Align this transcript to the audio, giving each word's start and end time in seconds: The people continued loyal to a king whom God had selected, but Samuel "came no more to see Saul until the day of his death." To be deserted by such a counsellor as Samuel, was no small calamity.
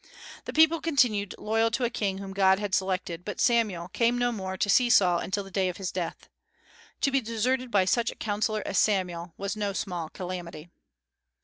The 0.45 0.51
people 0.53 0.81
continued 0.81 1.35
loyal 1.37 1.69
to 1.69 1.83
a 1.83 1.91
king 1.91 2.17
whom 2.17 2.33
God 2.33 2.57
had 2.57 2.73
selected, 2.73 3.23
but 3.23 3.39
Samuel 3.39 3.89
"came 3.89 4.17
no 4.17 4.31
more 4.31 4.57
to 4.57 4.67
see 4.67 4.89
Saul 4.89 5.19
until 5.19 5.43
the 5.43 5.51
day 5.51 5.69
of 5.69 5.77
his 5.77 5.91
death." 5.91 6.27
To 7.01 7.11
be 7.11 7.21
deserted 7.21 7.69
by 7.69 7.85
such 7.85 8.09
a 8.09 8.15
counsellor 8.15 8.63
as 8.65 8.79
Samuel, 8.79 9.35
was 9.37 9.55
no 9.55 9.73
small 9.73 10.09
calamity. 10.09 10.71